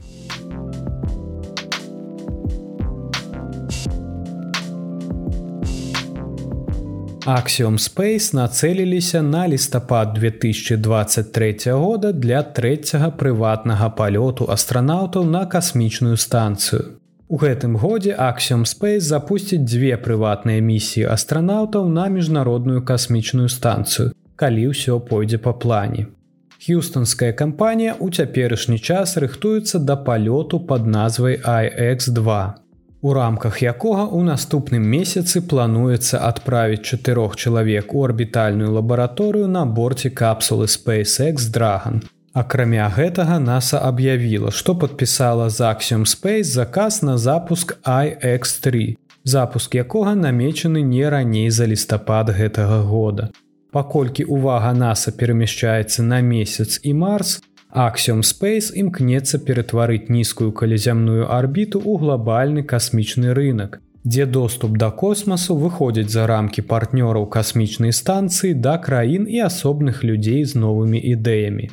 Аксиум 7.25 7.77
Space 7.79 8.35
нацэліліся 8.35 9.23
на 9.23 9.49
лістапад 9.49 10.15
2023 10.15 11.57
года 11.71 12.13
для 12.13 12.43
трэцяга 12.43 13.15
прыватнага 13.15 13.95
палёту 13.95 14.51
астранаўтаў 14.51 15.23
на 15.25 15.47
касмічную 15.47 16.17
станцыю. 16.17 16.99
У 17.29 17.39
гэтым 17.39 17.79
годзе 17.79 18.17
Аксиум 18.19 18.65
Space 18.67 19.07
запусціць 19.07 19.63
дзве 19.63 19.95
прыватныя 20.03 20.59
місіі 20.59 21.07
астранаўтаў 21.15 21.87
на 21.89 22.09
міжнародную 22.09 22.83
касмічную 22.83 23.47
станцыю, 23.47 24.11
калі 24.35 24.75
ўсё 24.75 24.99
пойдзе 24.99 25.39
па 25.39 25.53
плане. 25.55 26.11
Хьюстонская 26.59 27.31
кампанія 27.31 27.95
ў 28.03 28.11
цяперашні 28.11 28.83
час 28.83 29.15
рыхтуецца 29.15 29.79
да 29.79 29.95
палёту 29.95 30.59
под 30.59 30.91
назвай 30.91 31.39
IX2. 31.39 32.62
У 33.03 33.13
рамках 33.13 33.59
якога 33.67 34.07
ў 34.07 34.23
наступным 34.23 34.87
месяцы 34.87 35.43
плануецца 35.43 36.23
адправіць 36.23 36.87
чатырох 36.87 37.35
чалавек 37.35 37.95
у 37.95 38.05
арбітальную 38.07 38.71
лабараторыю 38.79 39.49
на 39.51 39.67
борце 39.67 40.11
капсулы 40.11 40.71
SpaceX 40.71 41.51
Dragon, 41.51 41.99
Акрамя 42.33 42.87
гэтага 42.89 43.37
NASAа 43.45 43.91
аб'явіла, 43.91 44.55
што 44.55 44.73
падпісала 44.79 45.51
з 45.51 45.67
Axiom 45.69 46.07
Space 46.09 46.49
заказ 46.49 47.03
на 47.03 47.19
запуск 47.19 47.75
IX3, 47.85 48.97
запуск 49.25 49.75
якога 49.75 50.15
намечаны 50.15 50.81
не 50.81 51.05
раней 51.05 51.51
за 51.51 51.67
лістапад 51.67 52.31
гэтага 52.31 52.81
года. 52.89 53.29
Паколькі 53.73 54.25
увага 54.25 54.73
NASAа 54.73 55.13
перамяшчаецца 55.13 56.07
на 56.07 56.23
месяц 56.23 56.81
і 56.83 56.95
марс, 56.95 57.43
Axiom 57.73 58.21
Space 58.21 58.69
імкнецца 58.77 59.39
ператварыць 59.49 60.13
нізкую 60.13 60.53
калязямную 60.53 61.25
арбіту 61.33 61.81
ў 61.81 62.01
глобальны 62.03 62.63
касмічны 62.69 63.33
рынок, 63.33 63.79
дзе 64.05 64.27
доступ 64.27 64.77
да 64.77 64.91
космасу 64.91 65.57
выходзіць 65.57 66.13
за 66.13 66.27
рамкі 66.29 66.63
партнёраў 66.69 67.25
касмічнай 67.33 67.97
станцыі 67.97 68.53
да 68.67 68.77
краін 68.77 69.25
і 69.25 69.41
асобных 69.49 70.05
людзей 70.05 70.45
з 70.45 70.61
новымі 70.65 71.01
ідэямі. 71.01 71.71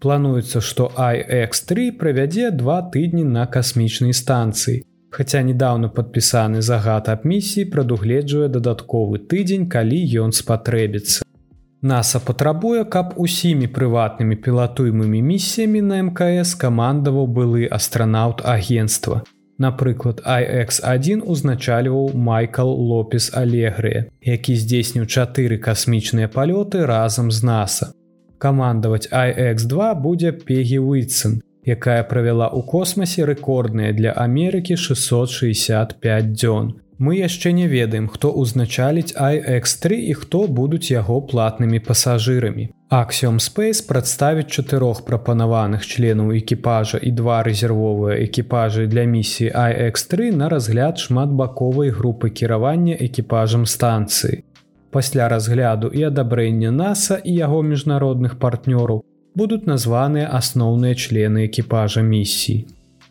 Плануецца, 0.00 0.64
што 0.64 0.88
IX3 0.96 1.92
правядзе 2.00 2.50
два 2.50 2.80
тыдні 2.94 3.24
на 3.24 3.44
касмічнай 3.44 4.16
станцыі. 4.16 4.80
Хаця 5.12 5.42
недаўно 5.44 5.92
падпісаны 5.92 6.62
загад 6.64 7.12
аб 7.12 7.28
місіі 7.28 7.68
прадугледжвае 7.68 8.48
дадатковы 8.48 9.20
тыдзень, 9.20 9.68
калі 9.68 10.00
ён 10.24 10.32
спатрэбіцца. 10.32 11.28
NASAа 11.82 12.20
патрабуе, 12.24 12.84
каб 12.84 13.14
усімі 13.16 13.66
прыватнымі 13.66 14.36
пілатуемымі 14.38 15.22
місіямі 15.22 15.82
на 15.82 16.02
мкс 16.08 16.54
камандаваў 16.54 17.26
былы 17.26 17.66
астранаўт 17.66 18.44
агенства. 18.44 19.22
Напрыклад, 19.58 20.22
IX1 20.26 21.22
узначальваў 21.22 22.14
Майкл 22.14 22.70
Лопес 22.70 23.30
Алегрыя, 23.34 24.06
які 24.22 24.56
здзейсніў 24.56 25.06
чатыры 25.06 25.58
касмічныя 25.58 26.30
палёты 26.30 26.86
разам 26.86 27.30
з 27.30 27.44
NASAа 27.44 27.92
камандаваць 28.42 29.06
IX2 29.06 29.94
будзе 30.02 30.32
Пегі 30.32 30.78
Уытсон, 30.82 31.38
якая 31.62 32.02
правяла 32.10 32.50
ў 32.50 32.66
космасе 32.66 33.26
рэкордныя 33.28 33.94
для 33.94 34.10
Амерыкі 34.18 34.74
665 34.74 36.34
дзён. 36.34 36.74
Мы 37.02 37.16
яшчэ 37.18 37.50
не 37.50 37.66
ведаем, 37.66 38.06
хто 38.06 38.30
ўзначаліць 38.30 39.18
IX3 39.18 39.96
і 40.10 40.12
хто 40.14 40.46
будуць 40.46 40.94
яго 40.94 41.18
платнымі 41.30 41.80
пасажырамі. 41.82 42.68
Аксиум 42.94 43.40
Space 43.42 43.82
прадставіць 43.88 44.54
чатырох 44.54 45.00
прапанаваных 45.08 45.82
членаў 45.82 46.30
экіпажа 46.38 47.00
і 47.02 47.10
два 47.18 47.42
рэзервовыя 47.42 48.22
экіпажы 48.26 48.86
для 48.86 49.02
місіі 49.02 49.50
IX3 49.50 50.30
на 50.36 50.48
разгляд 50.52 51.02
шматбаковай 51.02 51.90
групы 51.90 52.30
кіравання 52.30 52.94
экіпажам 52.94 53.66
станцыі 53.66 54.44
пасля 54.92 55.26
разгляду 55.32 55.90
і 55.90 56.06
адабрэння 56.10 56.70
NASAа 56.70 57.18
і 57.24 57.34
яго 57.34 57.62
міжнародных 57.66 58.38
партнёраў 58.38 59.02
будуць 59.34 59.66
названыя 59.66 60.28
асноўныя 60.38 60.94
члены 60.94 61.48
экіпажа 61.48 62.06
місіі. 62.06 62.62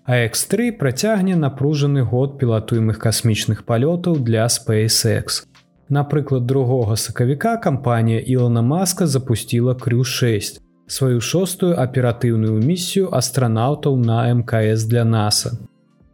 AX3 0.08 0.72
працягне 0.72 1.36
напружаны 1.36 2.02
год 2.02 2.40
пілатуемых 2.40 2.98
касмічных 2.98 3.66
палётаў 3.66 4.18
для 4.18 4.48
SpaceX. 4.48 5.46
Напрыклад 5.90 6.46
другога 6.46 6.96
сакавіка 6.96 7.58
кампанія 7.58 8.20
Ілона 8.20 8.62
Маска 8.62 9.08
запустила 9.08 9.74
крю6, 9.74 10.60
сваю 10.88 11.22
шостую 11.22 11.76
аператыўную 11.78 12.58
місію 12.66 13.10
астранаўтаў 13.14 13.98
на 13.98 14.34
мкс 14.34 14.84
для 14.90 15.04
NASAа. 15.04 15.54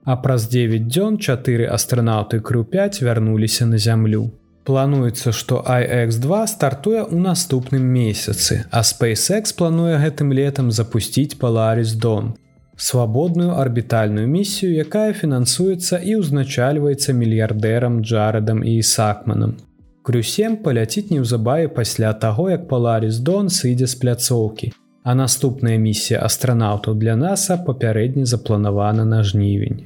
А 0.03 0.15
праз 0.17 0.47
9 0.51 0.87
дзён 0.87 1.17
чатыры 1.17 1.67
астранаўты 1.71 2.39
крю5 2.39 3.03
вярнуліся 3.03 3.65
на 3.65 3.77
зямлю. 3.77 4.31
Плануецца, 4.63 5.31
што 5.31 5.63
IX2 5.63 6.47
стартуе 6.47 7.07
ў 7.07 7.15
наступным 7.15 7.87
месяцы, 7.87 8.65
а 8.71 8.83
SpaceX 8.83 9.55
плануе 9.55 9.95
гэтым 9.95 10.33
летам 10.33 10.71
запусціць 10.71 11.39
Polaris 11.39 11.95
Дон. 11.95 12.35
Свабодную 12.79 13.49
арбітальную 13.57 14.27
місію, 14.27 14.73
якая 14.77 15.13
фінансуецца 15.13 15.97
і 15.97 16.21
ўзначальваецца 16.21 17.13
мільярдэрам 17.13 18.05
Джарадам 18.05 18.61
і 18.61 18.83
Сакманам. 18.85 19.57
Крюсем 20.05 20.61
паляціць 20.61 21.09
неўзабаве 21.09 21.73
пасля 21.73 22.13
таго, 22.13 22.49
як 22.53 22.69
Polaris 22.69 23.17
Дон 23.19 23.49
сыдзе 23.49 23.89
з 23.89 23.95
пляцоўкі. 23.97 24.71
А 25.03 25.15
наступная 25.15 25.77
місія 25.81 26.21
астранаўтаў 26.21 27.01
для 27.01 27.17
NASAа 27.17 27.57
папярэдне 27.65 28.29
запланавана 28.29 29.05
на 29.05 29.23
жнівень. 29.23 29.81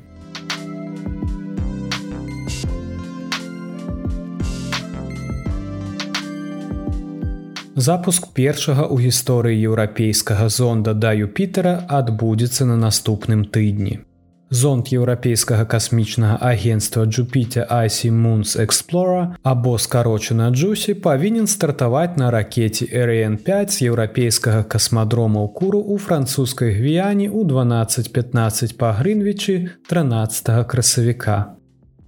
Запуск 7.81 8.27
першага 8.37 8.83
ў 8.85 9.09
гісторыі 9.09 9.57
еўрапейскага 9.65 10.45
зонда 10.53 10.93
да 10.93 11.17
Юпітера 11.17 11.71
адбудзецца 11.89 12.67
на 12.69 12.75
наступным 12.77 13.41
тыдні. 13.55 14.05
Зонд 14.53 14.91
еўрапейскага 14.93 15.65
касмічнага 15.71 16.35
агенства 16.49 17.07
Jupiter 17.07 17.65
Icy 17.65 18.11
Moons 18.13 18.53
Explorer 18.65 19.33
або 19.41 19.73
скарочана 19.79 20.51
Джусі 20.51 20.93
павінен 20.93 21.47
стартаваць 21.47 22.21
на 22.21 22.29
ракете 22.29 22.85
RN5 22.85 23.73
з 23.73 23.89
еўрапейскага 23.89 24.61
касмадрома 24.75 25.41
ў 25.41 25.49
куру 25.49 25.81
ў 25.81 25.97
французскай 25.97 26.77
гвіяне 26.77 27.33
ў 27.33 27.49
12-15 27.49 28.77
па 28.77 28.93
Грынвічы 28.93 29.57
13 29.89 30.53
красавіка. 30.69 31.57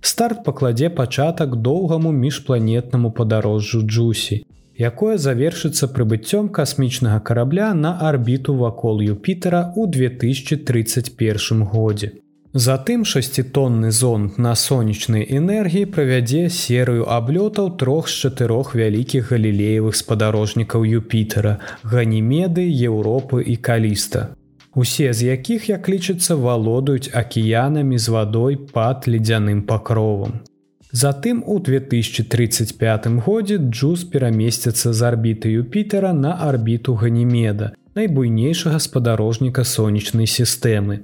Старт 0.02 0.46
пакладзе 0.46 0.94
пачатак 0.94 1.56
доўгаму 1.56 2.12
міжпланетнаму 2.12 3.10
падарожжу 3.12 3.82
Джусі, 3.82 4.44
якое 4.78 5.18
завершыцца 5.18 5.88
прыбыццём 5.88 6.50
касмічнага 6.50 7.20
карабля 7.20 7.74
на 7.74 7.98
арбіту 8.00 8.56
вакол 8.56 9.02
Юпітера 9.02 9.74
ў 9.78 9.88
2031 9.88 11.64
годзе. 11.64 12.12
Затым 12.54 13.04
шасцітонны 13.04 13.90
зонд 13.90 14.38
на 14.38 14.54
сонечнай 14.54 15.26
энергіі 15.26 15.90
правядзе 15.90 16.50
серыю 16.54 17.10
аблётаў 17.10 17.78
трох 17.82 18.10
з 18.10 18.30
чатырох 18.30 18.76
вялікіх 18.78 19.32
галілеевых 19.34 19.98
спадарожнікаў 19.98 20.86
Юпітера, 20.86 21.58
ганімеды, 21.82 22.62
Еўропы 22.70 23.42
і 23.42 23.58
каліста. 23.58 24.38
Усе 24.76 25.14
з 25.14 25.34
якіх, 25.34 25.70
як 25.70 25.90
лічыцца, 25.90 26.38
валодаюць 26.38 27.10
акіянамі 27.14 27.98
з 27.98 28.10
вадой 28.10 28.56
пад 28.58 29.10
ледзяным 29.10 29.66
пакровам. 29.66 30.46
Затым 30.94 31.44
у 31.48 31.60
2035 31.60 33.08
годзе 33.26 33.58
Джуз 33.58 34.04
перамесціцца 34.04 34.94
з 34.94 35.02
арбіты 35.02 35.50
Юпітера 35.50 36.14
на 36.14 36.38
арбіту 36.38 36.94
ганімеда, 36.94 37.72
найбуйнейшага 37.96 38.78
спадарожніка 38.80 39.64
сонечнай 39.64 40.30
сістэмы. 40.30 41.00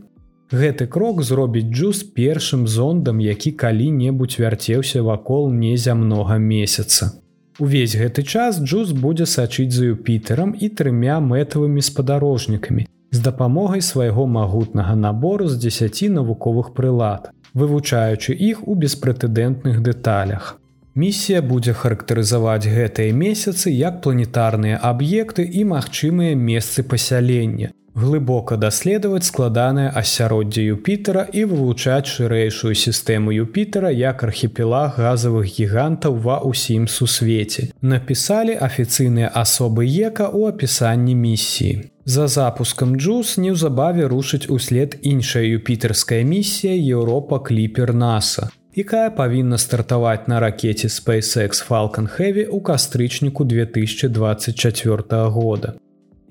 Гэты 0.51 0.85
крок 0.85 1.23
зробіць 1.23 1.69
джуз 1.73 2.03
першым 2.03 2.67
зондам, 2.67 3.19
які 3.19 3.51
калі-небудзь 3.51 4.39
вярцеўся 4.39 5.01
вакол 5.01 5.49
незямнога 5.53 6.37
месяца. 6.37 7.13
Увесь 7.59 7.97
гэты 7.97 8.21
час 8.21 8.61
джуз 8.61 8.93
будзе 8.93 9.25
сачыць 9.25 9.73
за 9.73 9.89
Юпітерам 9.93 10.53
і 10.53 10.69
трымя 10.69 11.17
мэтавымі 11.17 11.81
спадарожнікамі 11.81 12.85
з 13.11 13.19
дапамогай 13.19 13.81
свайго 13.81 14.27
магутнага 14.27 14.95
набору 14.95 15.47
з 15.47 15.57
10 15.57 16.09
навуковых 16.13 16.73
прылад, 16.73 17.29
вывучаючы 17.53 18.33
іх 18.33 18.67
у 18.67 18.75
беспрэтэдэнтных 18.75 19.81
дэталях. 19.81 20.55
Місія 20.95 21.41
будзе 21.41 21.73
характарызаваць 21.73 22.67
гэтыя 22.67 23.13
месяцы 23.13 23.71
як 23.71 24.01
планетарныя 24.03 24.77
аб'екты 24.91 25.45
і 25.45 25.63
магчымыя 25.69 26.35
месцы 26.35 26.83
пасялення, 26.83 27.69
глыбока 27.95 28.57
даследаваць 28.57 29.25
складанае 29.27 29.89
асяроддзе 30.01 30.63
Юпітера 30.75 31.23
і 31.33 31.45
вывучаць 31.51 32.11
шырэйшую 32.11 32.73
сістэму 32.73 33.33
Юпітера 33.35 33.91
як 33.91 34.23
архіпелаг 34.27 34.97
газавых 34.97 35.47
гігантаў 35.47 36.19
ва 36.27 36.37
ўсім 36.43 36.87
сусвеце. 36.87 37.69
Напісалі 37.81 38.59
афіцыйныя 38.69 39.31
асобы 39.33 39.87
ека 39.87 40.29
ў 40.29 40.53
апісанні 40.53 41.15
місіі. 41.15 41.89
За 42.05 42.27
запускам 42.27 42.95
Джус 42.97 43.37
неўзабаве 43.37 44.07
рушыць 44.09 44.49
услед 44.49 44.97
іншая 45.01 45.43
юпітерская 45.45 46.23
місія 46.23 46.73
Еўропа 46.73 47.39
кліпер 47.39 47.93
NASAа 47.93 48.49
якая 48.79 49.09
павінна 49.09 49.57
стартаваць 49.57 50.27
на 50.27 50.39
ракете 50.39 50.87
SpaceX 50.87 51.63
Falcon 51.67 52.07
Heavy 52.07 52.45
ў 52.47 52.61
кастрычніку 52.61 53.43
2024 53.43 55.29
года. 55.29 55.73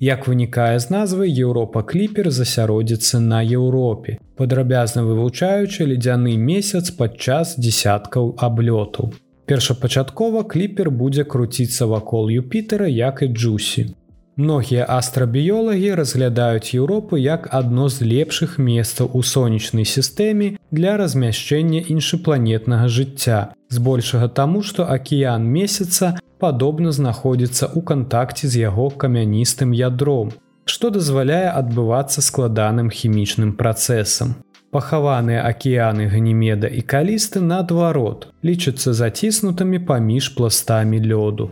Як 0.01 0.29
вынікае 0.31 0.79
з 0.79 0.95
назвы 0.95 1.27
Еўропа 1.27 1.83
кліпер 1.83 2.31
засяродзіцца 2.31 3.19
на 3.19 3.43
Еўропе, 3.43 4.19
падрабязна 4.39 5.03
вывучаючы 5.03 5.87
ледзяны 5.91 6.39
месяц 6.39 6.91
падчас 6.95 7.59
десяткаў 7.59 8.37
аблётаў. 8.39 9.11
Першапачаткова 9.51 10.45
кліпер 10.45 10.91
будзе 10.91 11.25
круціцца 11.25 11.87
вакол 11.91 12.31
Юпітера 12.31 12.87
як 12.87 13.23
і 13.23 13.29
Джусі. 13.35 13.91
Многія 14.39 14.87
астрабіёлагі 14.87 15.95
разглядаюць 15.99 16.71
Еўропу 16.79 17.19
як 17.19 17.49
адно 17.51 17.89
з 17.91 18.07
лепшых 18.07 18.55
месцаў 18.63 19.11
у 19.19 19.23
сонечнай 19.27 19.83
сістэме 19.83 20.55
для 20.71 20.95
размяшчэння 20.95 21.83
іншапланетнага 21.91 22.87
жыцця. 22.87 23.41
Збольшага 23.67 24.29
таму, 24.29 24.63
што 24.63 24.87
акіян 24.87 25.43
месяца 25.43 26.15
падобна 26.39 26.93
знаходзіцца 26.95 27.67
ў 27.67 27.81
кантакце 27.91 28.49
з 28.49 28.63
яго 28.67 28.91
камяністым 29.05 29.75
ядром, 29.75 30.31
што 30.65 30.91
дазваляе 30.95 31.49
адбывацца 31.51 32.23
складаным 32.23 32.91
хімічным 32.91 33.57
працэсам. 33.59 34.37
Пахаваныя 34.71 35.43
акіяны 35.49 36.07
ганімеда 36.13 36.69
і 36.69 36.85
калісты 36.93 37.41
наадварот 37.41 38.29
лічацца 38.45 38.93
заціснутымі 38.93 39.81
паміж 39.91 40.31
пластамі 40.37 41.01
лёду. 41.01 41.51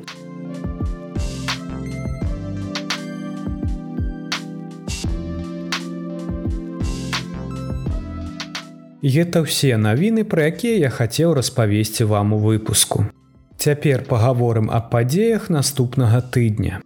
Гэта 9.07 9.46
ўсе 9.46 9.77
навіны, 9.81 10.27
пра 10.27 10.51
якія 10.53 10.77
я 10.77 10.90
хацеў 10.90 11.33
распавесці 11.38 12.05
вам 12.11 12.35
у 12.37 12.38
выпуску. 12.42 13.07
Цяпер 13.66 14.05
пагаворым 14.07 14.68
аб 14.70 14.85
падзеях 14.92 15.48
наступнага 15.50 16.20
тыдня. 16.35 16.76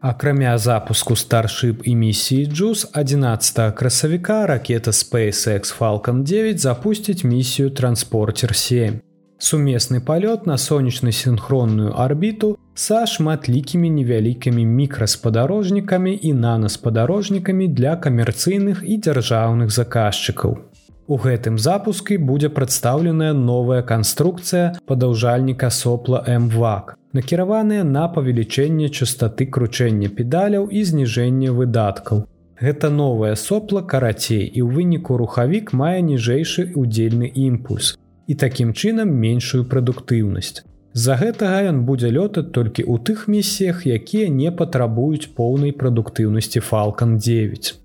Акрамя 0.00 0.56
запуску 0.58 1.12
старship 1.12 1.82
і 1.84 1.92
місіі 1.96 2.46
Джус 2.46 2.86
11 2.94 3.74
красавіка 3.76 4.46
ракета 4.46 4.90
SpaceX 4.90 5.76
Falcon 5.78 6.22
9 6.22 6.60
запусціць 6.60 7.24
місію 7.24 7.70
транспортер 7.70 8.56
7. 8.56 9.00
Сумесны 9.38 10.00
палёт 10.00 10.46
на 10.46 10.56
сонечную 10.56 11.12
синхронную 11.12 11.92
арбіту 11.92 12.56
са 12.74 13.06
шматлікімі 13.06 13.90
невялікімі 13.90 14.66
мікраспадарожнікамі 14.66 16.18
і 16.22 16.32
нанаспадарожнікамі 16.32 17.68
для 17.68 17.96
камерцыйных 17.96 18.80
і 18.84 18.96
дзяржаўных 18.96 19.68
заказчыкаў. 19.68 20.71
У 21.12 21.16
гэтым 21.22 21.56
запуску 21.58 22.16
будзе 22.26 22.48
прадстаўленая 22.56 23.32
новая 23.38 23.80
канструкцыя 23.88 24.68
падаўжальніка 24.90 25.68
сопла 25.78 26.20
мвак, 26.44 26.94
накіраваная 27.18 27.82
на 27.88 28.04
павелічэнне 28.14 28.88
частоты 28.88 29.46
кручэння 29.56 30.08
педаляў 30.20 30.70
і 30.80 30.84
зніжэння 30.90 31.52
выдаткаў. 31.58 32.22
Гэта 32.62 32.90
новае 32.94 33.34
сопла 33.42 33.82
карацей 33.92 34.40
і 34.46 34.64
ў 34.64 34.78
выніку 34.78 35.18
рухавік 35.20 35.74
мае 35.82 36.00
ніжэйшы 36.08 36.66
удзельны 36.84 37.28
імпульс 37.44 37.92
і 38.26 38.38
такім 38.46 38.72
чынам 38.72 39.12
меншую 39.26 39.62
прадуктыўнасць. 39.68 40.64
З-за 40.96 41.20
гэтага 41.20 41.60
ён 41.74 41.84
будзе 41.92 42.08
лётаць 42.16 42.48
толькі 42.56 42.88
ў 42.88 43.04
тых 43.10 43.28
місіях, 43.28 43.84
якія 44.00 44.32
не 44.32 44.48
патрабуюць 44.48 45.28
поўнай 45.36 45.76
прадуктыўнасці 45.76 46.64
Фалкан 46.72 47.18
9. 47.18 47.81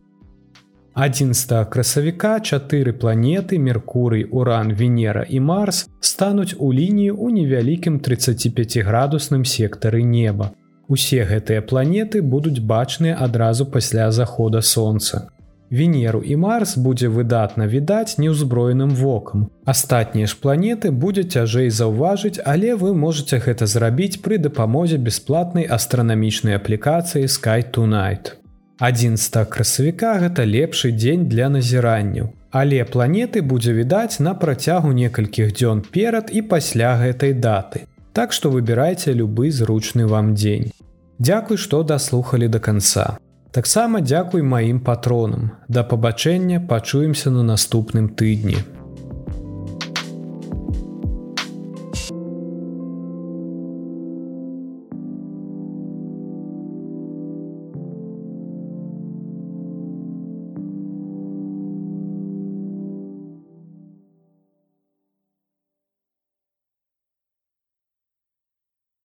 11 0.97 1.69
красавіка 1.69 2.39
чатыры 2.39 2.91
планеты 2.91 3.59
Меркурый, 3.59 4.25
Уран, 4.31 4.73
Венера 4.73 5.27
і 5.29 5.39
Марс 5.39 5.85
стануць 6.01 6.55
у 6.57 6.73
лініі 6.73 7.13
ў 7.13 7.37
невялікім 7.37 7.99
35градусным 8.01 9.45
сектары 9.45 10.01
неба. 10.01 10.49
Усе 10.89 11.21
гэтыя 11.21 11.61
планеты 11.61 12.23
будуць 12.25 12.57
бачныя 12.57 13.13
адразу 13.13 13.67
пасля 13.69 14.09
захода 14.11 14.61
сонца. 14.61 15.29
Венеру 15.69 16.23
і 16.25 16.35
Марс 16.35 16.73
будзе 16.77 17.13
выдатна 17.13 17.69
відаць 17.69 18.17
неўзброеным 18.17 18.89
вокам. 18.97 19.51
Астатнія 19.65 20.25
ж 20.25 20.33
планеты 20.41 20.89
будзе 20.89 21.29
цяжэй 21.29 21.69
заўважыць, 21.69 22.41
але 22.41 22.73
вы 22.73 22.97
можете 22.97 23.37
гэта 23.37 23.69
зрабіць 23.69 24.17
пры 24.25 24.41
дапамозе 24.41 24.97
бясплатнай 24.97 25.69
астранамічнай 25.69 26.57
аплікацыі 26.57 27.29
Sky 27.29 27.61
Tonight. 27.69 28.46
11 28.79 29.49
красавіка 29.49 30.19
гэта 30.21 30.45
лепшы 30.45 30.91
дзень 30.93 31.25
для 31.25 31.49
назіранняў. 31.49 32.29
Але 32.51 32.83
планеты 32.85 33.41
будзе 33.41 33.73
відаць 33.73 34.19
на 34.19 34.33
працягу 34.33 34.93
некалькіх 34.93 35.53
дзён 35.53 35.81
перад 35.81 36.29
і 36.31 36.41
пасля 36.41 36.93
гэтай 37.01 37.33
даты. 37.33 37.89
Так 38.13 38.33
што 38.33 38.49
выбірайце 38.53 39.13
любы 39.13 39.51
зручны 39.51 40.05
вам 40.05 40.33
дзень. 40.35 40.71
Дзякуй, 41.19 41.57
што 41.57 41.81
даслухалі 41.83 42.47
да 42.47 42.59
канца. 42.59 43.17
Таксама 43.51 44.01
дзякуй 44.01 44.45
маім 44.45 44.79
патронам. 44.79 45.51
Да 45.67 45.83
пабачэння 45.83 46.61
пачуемся 46.61 47.31
на 47.31 47.43
наступным 47.43 48.09
тыдні. 48.09 48.61